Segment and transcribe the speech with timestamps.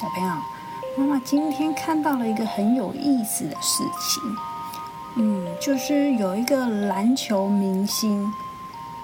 [0.00, 0.32] 小朋友，
[0.96, 4.36] 妈妈今天看到了一个很有意思的事情，
[5.16, 8.32] 嗯，就是有一个篮球明星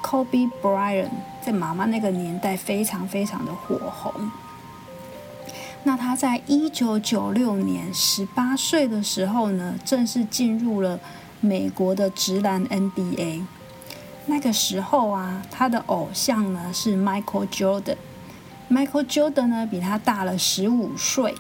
[0.05, 1.09] Kobe Bryant，
[1.45, 4.31] 在妈妈那个年代非常非常的火红。
[5.83, 11.01] 那他在一九九六年十八岁的时候呢，正式进入了
[11.41, 13.43] 美国的直男 NBA。
[14.27, 17.97] 那个时候啊，他的偶像呢是 Michael Jordan。
[18.71, 21.35] Michael Jordan 呢比他大了十五岁。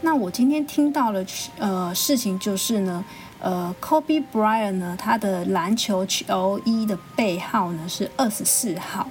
[0.00, 1.24] 那我今天听到了
[1.58, 3.02] 呃事情就是呢，
[3.40, 9.08] 呃，Kobe Bryant 呢他的篮球球衣的背号呢是二十四号，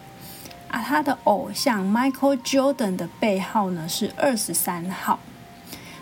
[0.69, 5.19] 啊，他的偶像 Michael Jordan 的背号呢是二十三号。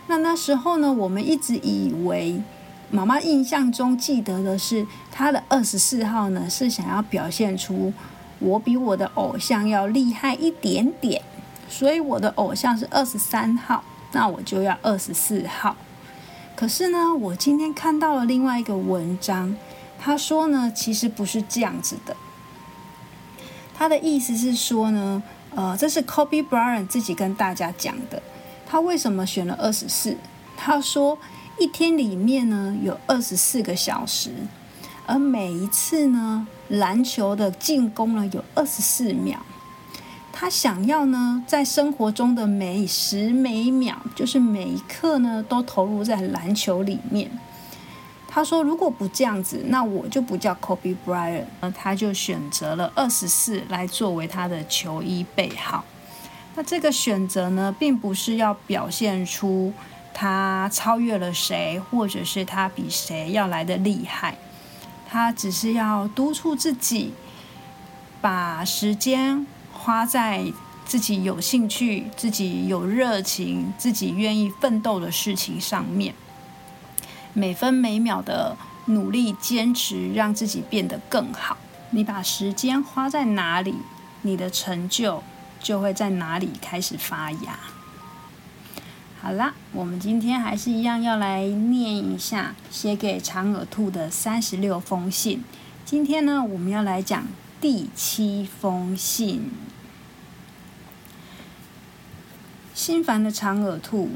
[0.07, 2.41] 那那时候呢，我们一直以为
[2.89, 7.93] 妈妈印象中记得的是他的二十四号呢是想要表现出。
[8.41, 11.21] 我比我的偶像要厉害一点点，
[11.69, 15.75] 所以我的偶像是二十三号，那我就要二十四号。
[16.55, 19.55] 可是呢，我今天看到了另外一个文章，
[19.99, 22.15] 他说呢，其实不是这样子的。
[23.73, 25.23] 他的意思是说呢，
[25.55, 28.21] 呃，这是 Kobe Bryant 自己跟大家讲的。
[28.67, 30.17] 他为什么选了二十四？
[30.57, 31.17] 他说
[31.59, 34.31] 一天里面呢有二十四个小时。
[35.11, 39.37] 而每一次呢，篮球的进攻呢有二十四秒。
[40.31, 47.29] 他想要呢，在生活中的每时每秒，就是每一刻呢，都投入在篮球里面。
[48.25, 55.83] 他说：“如果不这样子，那我就不叫 Kobe Bryant。”那他就选择了二十四来作为他的球衣背号。
[56.55, 59.73] 那这个选择呢，并不是要表现出
[60.13, 64.37] 他超越了谁，或者是他比谁要来的厉害。
[65.11, 67.13] 他只是要督促自己，
[68.21, 70.53] 把时间花在
[70.85, 76.15] 自己有兴趣、自己有热情、自己愿意奋斗的事情上面，
[77.33, 78.55] 每分每秒的
[78.85, 81.57] 努力坚持，让自己变得更好。
[81.89, 83.75] 你把时间花在哪里，
[84.21, 85.21] 你的成就
[85.61, 87.59] 就会在哪里开始发芽。
[89.23, 95.43] 好啦，我们今天还是一样要来念一下写给长耳兔的三十六封信。
[95.85, 97.27] 今天呢，我们要来讲
[97.61, 99.51] 第七封信。
[102.73, 104.09] 心烦的长耳兔，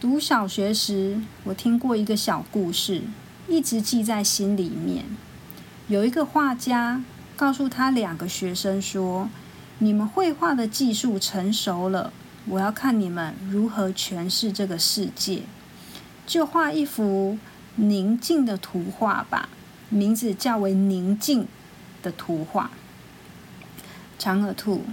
[0.00, 3.02] 读小学时，我听过一个小故事，
[3.46, 5.04] 一直记在心里面。
[5.86, 7.04] 有一个画家
[7.36, 9.30] 告诉他两个学生说
[9.78, 12.12] ：“你们绘画的技术成熟了。”
[12.46, 15.42] 我要看你们如何诠释这个世界，
[16.26, 17.38] 就画一幅
[17.76, 19.48] 宁静的图画吧，
[19.88, 21.46] 名字较为宁静
[22.02, 22.70] 的图画。
[24.18, 24.84] 长耳兔，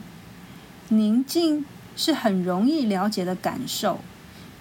[0.89, 1.65] 宁静
[1.95, 3.99] 是很容易了解的感受，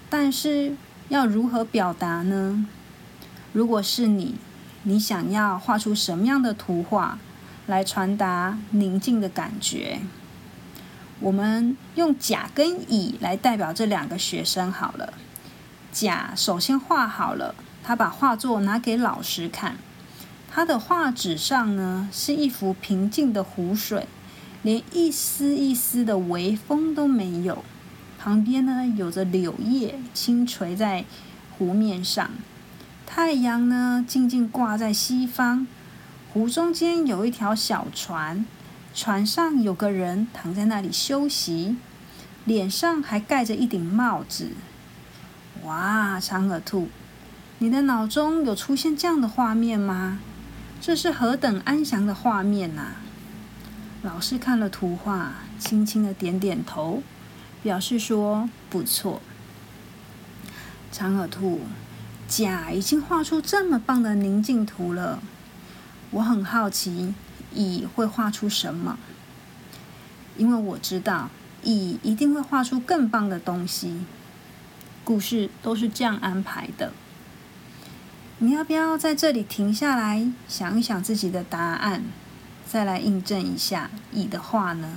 [0.08, 0.74] 但是
[1.08, 2.66] 要如何表达呢？
[3.52, 4.36] 如果是你，
[4.84, 7.18] 你想要画出什么样的图画
[7.66, 10.00] 来传达宁静的感觉？
[11.20, 15.14] 我们用甲跟乙来代表这两个学生好了。
[15.90, 19.76] 甲首先画好了，他把画作拿给老师看。
[20.50, 24.06] 他的画纸上呢是一幅平静的湖水，
[24.62, 27.64] 连一丝一丝的微风都没有。
[28.18, 31.04] 旁边呢有着柳叶轻垂在
[31.56, 32.30] 湖面上，
[33.06, 35.66] 太阳呢静静挂在西方。
[36.32, 38.44] 湖中间有一条小船。
[38.94, 41.76] 船上有个人躺在那里休息，
[42.44, 44.50] 脸上还盖着一顶帽子。
[45.64, 46.88] 哇，长耳兔，
[47.58, 50.18] 你的脑中有出现这样的画面吗？
[50.80, 52.92] 这是何等安详的画面呐！
[54.02, 57.02] 老师看了图画，轻轻的点点头，
[57.62, 59.20] 表示说不错。
[60.90, 61.62] 长耳兔，
[62.28, 65.20] 甲已经画出这么棒的宁静图了，
[66.12, 67.12] 我很好奇。
[67.58, 68.96] 乙会画出什么？
[70.36, 71.28] 因为我知道
[71.64, 74.04] 乙一定会画出更棒的东西。
[75.02, 76.92] 故事都是这样安排的。
[78.38, 82.04] 你要不要在这里停下来想一想自己的答案，
[82.64, 84.88] 再来印证一下乙的话呢？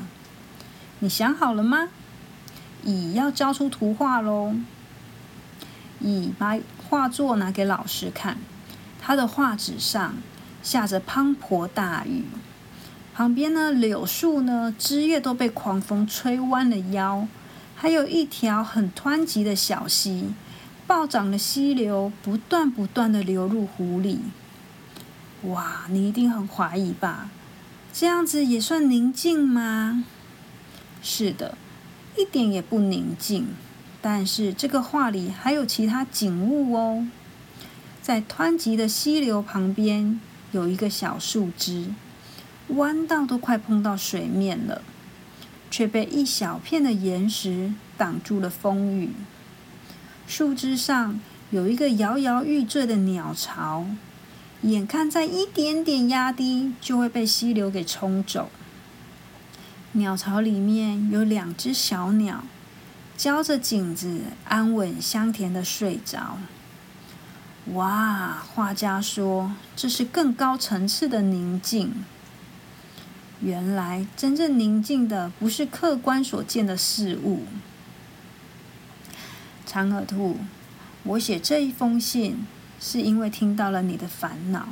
[1.00, 1.90] 你想好了吗？
[2.84, 4.54] 乙要交出图画喽。
[6.00, 8.38] 乙把画作拿给老师看，
[9.02, 10.13] 他的画纸上
[10.62, 12.25] 下着滂沱大雨。
[13.13, 17.28] 旁边呢，柳树呢，枝叶都被狂风吹弯了腰，
[17.75, 20.34] 还有一条很湍急的小溪，
[20.88, 24.19] 暴涨的溪流不断不断的流入湖里。
[25.44, 27.30] 哇，你一定很怀疑吧？
[27.92, 30.06] 这样子也算宁静吗？
[31.04, 31.58] 是的，
[32.18, 33.48] 一点也不宁静。
[34.02, 37.06] 但是这个画里还有其他景物哦，
[38.02, 40.19] 在湍急的溪流旁边
[40.52, 41.88] 有一个小树枝，
[42.76, 44.82] 弯道都快碰到水面了，
[45.70, 49.12] 却被一小片的岩石挡住了风雨。
[50.28, 51.20] 树枝上
[51.50, 53.86] 有一个摇摇欲坠的鸟巢，
[54.62, 58.50] 眼看在一点点压低就会被溪流给冲走。
[59.94, 62.44] 鸟巢里面有两只小鸟。
[63.18, 66.40] 浇着景子，安稳香甜的睡着。
[67.74, 68.42] 哇！
[68.56, 72.04] 画家说，这是更高层次的宁静。
[73.44, 77.42] 原来，真正宁静的不是客观所见的事物。
[79.66, 80.38] 长耳兔，
[81.04, 82.46] 我写这一封信，
[82.80, 84.68] 是因为听到了你的烦恼。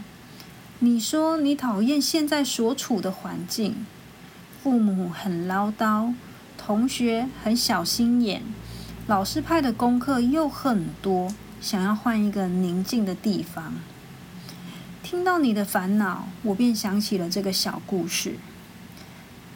[0.79, 3.85] 你说你讨厌现在所处的环境，
[4.61, 6.13] 父母很唠叨。
[6.55, 8.43] 同学很小心眼，
[9.07, 13.73] 老师派的功课又很多，想要换一个宁静的地方。
[15.01, 18.35] 听到你的烦恼，我便想起了这个小故事。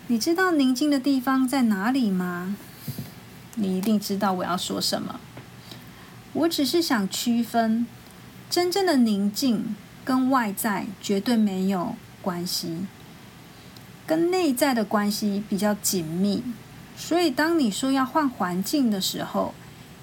[0.07, 2.57] 你知道宁静的地方在哪里吗？
[3.55, 5.21] 你一定知道我要说什么。
[6.33, 7.87] 我只是想区分，
[8.49, 12.85] 真正的宁静跟外在绝对没有关系，
[14.05, 16.43] 跟内在的关系比较紧密。
[16.97, 19.53] 所以，当你说要换环境的时候，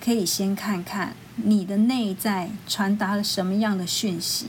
[0.02, 4.46] 可以先看看你的内在传达了什么样的讯息。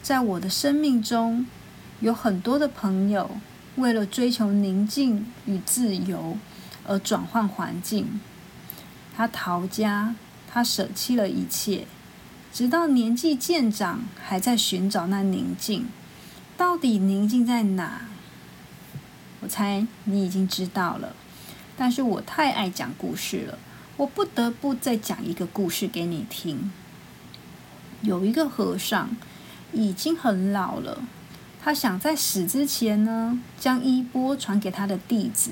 [0.00, 1.44] 在我的生命中，
[1.98, 3.32] 有很多的朋友
[3.78, 6.36] 为了追求宁静与自由
[6.84, 8.20] 而转换环境。
[9.16, 10.14] 他逃家，
[10.48, 11.86] 他舍弃了一切，
[12.52, 15.86] 直到年纪渐长，还在寻找那宁静。
[16.56, 18.02] 到底宁静在哪？
[19.40, 21.14] 我猜你已经知道了。
[21.76, 23.58] 但是我太爱讲故事了，
[23.96, 26.72] 我不得不再讲一个故事给你听。
[28.02, 29.10] 有一个和尚，
[29.72, 31.02] 已经很老了，
[31.68, 35.50] 他想在死之前呢，将衣钵传给他的弟子。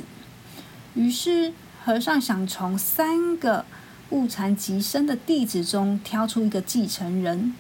[0.94, 1.52] 于是，
[1.84, 3.66] 和尚想从三个
[4.08, 7.54] 物残极深的弟子中挑出一个继承人。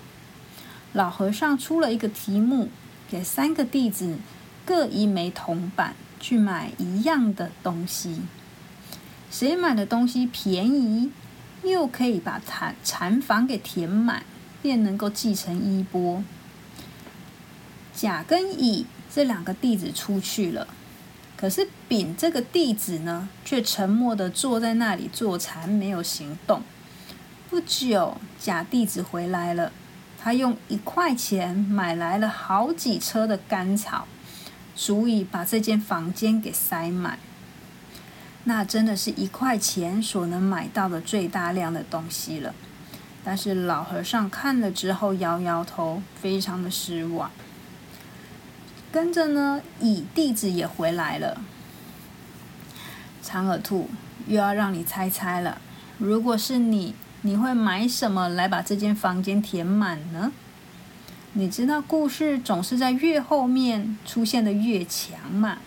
[0.94, 2.70] 老和尚出了一个题目，
[3.10, 4.16] 给三个弟子
[4.64, 8.22] 各一枚铜板，去买一样的东西。
[9.30, 11.10] 谁买的东西便宜，
[11.62, 14.22] 又可以把残残房给填满，
[14.62, 16.24] 便能够继承衣钵。
[17.96, 20.68] 甲跟乙这两个弟子出去了，
[21.34, 26.60] 可是丙这个弟子呢，却沉默的坐在那里坐禅，没有行动。
[27.48, 29.72] 不久，甲弟子回来了，
[30.18, 34.06] 他用一块钱买来了好几车的干草，
[34.74, 37.18] 足以把这间房间给塞满。
[38.44, 42.54] 那真的是一块钱所能买到的最大量的东西了。
[43.24, 47.30] 但是老和尚看了之后摇摇头，非常的失望。
[48.92, 51.40] 跟着呢，乙弟子也回来了。
[53.22, 53.90] 长耳兔
[54.26, 55.60] 又要让你猜猜了，
[55.98, 60.32] 如果是你，你会买什么来把这间房间填满呢？
[61.32, 65.58] 你知道故事总是在越后面出现的越强嘛？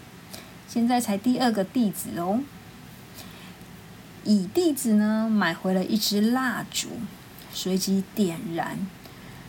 [0.68, 2.40] 现在才第二个弟子哦。
[4.24, 6.88] 乙弟子呢，买回了一支蜡烛，
[7.54, 8.80] 随即点燃，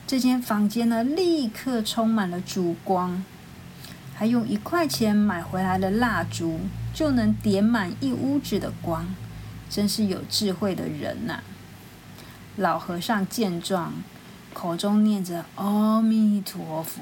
[0.06, 3.25] 这间房间呢，立刻充满了烛光。
[4.20, 6.60] 还用一块钱买回来的蜡烛，
[6.92, 9.06] 就能点满一屋子的光，
[9.70, 11.40] 真是有智慧的人呐！
[12.54, 13.94] 老和尚见状，
[14.52, 17.00] 口中念着阿弥陀佛，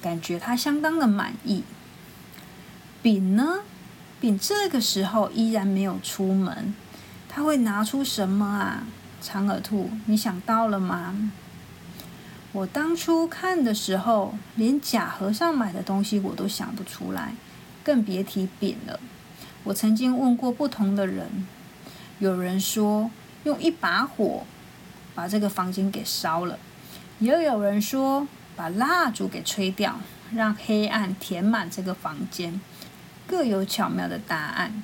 [0.00, 1.64] 感觉他相当的满意。
[3.02, 3.58] 丙呢？
[4.18, 6.74] 丙这个时候依然没有出门，
[7.28, 8.84] 他会拿出什么啊？
[9.20, 11.30] 长耳兔，你想到了吗？
[12.56, 17.34] 我当初看的时候，连假和尚买的东西我都想不出来，
[17.84, 18.98] 更别提丙了。
[19.64, 21.46] 我曾经问过不同的人，
[22.18, 23.10] 有人说
[23.44, 24.44] 用一把火
[25.14, 26.58] 把这个房间给烧了，
[27.18, 30.00] 也有人说把蜡烛给吹掉，
[30.32, 32.58] 让黑暗填满这个房间。
[33.26, 34.82] 各有巧妙的答案。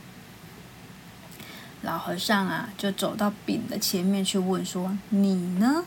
[1.81, 5.87] 老和尚啊，就走到丙的前面去问说：“你呢？”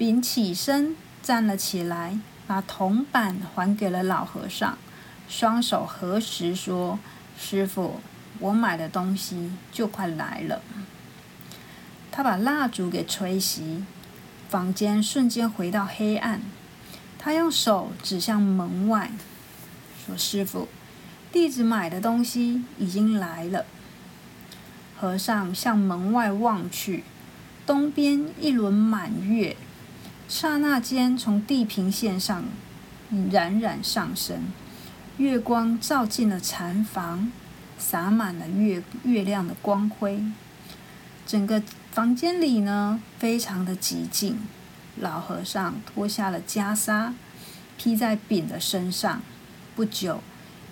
[0.00, 4.78] 丙起身站了起来，把铜板还给了老和尚，
[5.28, 6.98] 双手合十说
[7.38, 8.00] ：“师傅，
[8.38, 10.62] 我买的东西就快来了。”
[12.10, 13.82] 他把蜡烛给吹熄，
[14.48, 16.40] 房间瞬间回到黑暗。
[17.18, 19.10] 他用手指向门外，
[20.06, 20.68] 说：“师傅。”
[21.30, 23.66] 弟子买的东西已经来了。
[24.98, 27.04] 和尚向门外望去，
[27.66, 29.54] 东边一轮满月，
[30.30, 32.44] 刹那间从地平线上
[33.32, 34.44] 冉冉上升，
[35.16, 37.32] 月光照进了禅房，
[37.76, 40.22] 洒满了月月亮的光辉。
[41.26, 41.60] 整个
[41.90, 44.38] 房间里呢，非常的寂静。
[45.00, 47.12] 老和尚脱下了袈裟，
[47.76, 49.20] 披在丙的身上，
[49.74, 50.22] 不久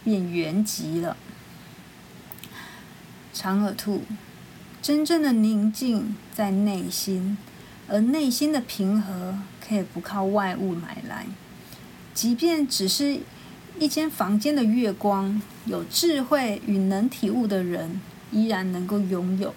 [0.05, 1.17] 便圆寂了。
[3.33, 4.05] 长耳兔，
[4.81, 7.37] 真正的宁静在内心，
[7.89, 11.27] 而内心的平和可以不靠外物买来。
[12.15, 13.21] 即便只是
[13.79, 19.55] 一间房间的月光，有智慧与能体悟的人，依然能够拥有。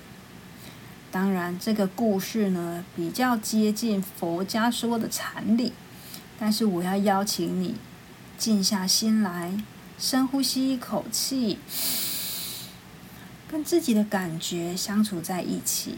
[1.12, 5.74] 当然，这个故事呢，比较接近佛家说的禅理，
[6.40, 7.76] 但是我要邀请你
[8.38, 9.62] 静下心来，
[10.00, 11.58] 深呼吸一口气。
[13.50, 15.98] 跟自己的感觉相处在一起，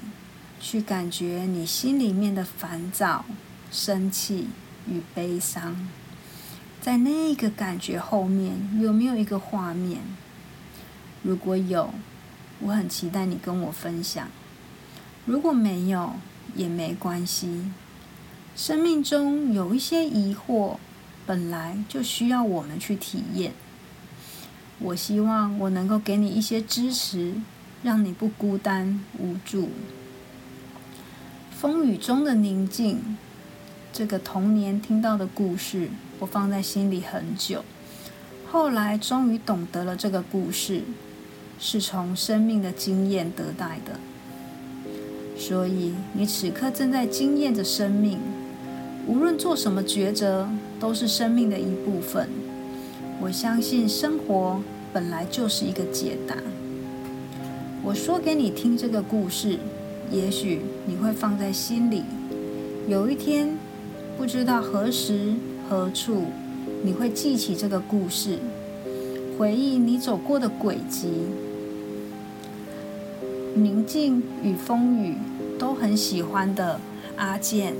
[0.63, 3.25] 去感觉你心里面的烦躁、
[3.70, 4.48] 生气
[4.88, 5.89] 与悲伤，
[6.82, 10.00] 在那个感觉后面有没有一个画面？
[11.22, 11.93] 如果有，
[12.62, 14.27] 我很期待你跟我分享；
[15.25, 16.13] 如果没有，
[16.55, 17.70] 也没关系。
[18.55, 20.77] 生命中有一些疑惑，
[21.25, 23.51] 本来就需要我们去体验。
[24.79, 27.34] 我希望我能够给你一些支持，
[27.84, 29.70] 让你不孤单无助。
[31.63, 33.15] 风雨中的宁静，
[33.93, 35.88] 这个童年听到的故事，
[36.20, 37.63] 我放在心里很久。
[38.51, 40.82] 后来终于懂得了这个故事，
[41.58, 43.98] 是从生命的经验得来的。
[45.38, 48.20] 所以你此刻正在经验着生命，
[49.08, 50.50] 无论做什么抉择，
[50.82, 52.27] 都是生命的一部分。
[53.22, 56.36] 我相信生活本来就是一个解答。
[57.82, 59.58] 我说给你听这个故事，
[60.12, 62.03] 也许你会放在心里。
[62.88, 63.57] 有一天，
[64.17, 65.33] 不知道何时
[65.69, 66.25] 何处，
[66.83, 68.39] 你会记起这个故事，
[69.38, 71.10] 回忆你走过的轨迹。
[73.55, 75.15] 宁静与风雨
[75.57, 76.79] 都很喜欢的
[77.15, 77.74] 阿健。